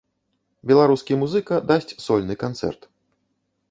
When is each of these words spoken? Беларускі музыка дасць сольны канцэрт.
Беларускі 0.71 1.19
музыка 1.25 1.61
дасць 1.75 1.97
сольны 2.07 2.41
канцэрт. 2.47 2.93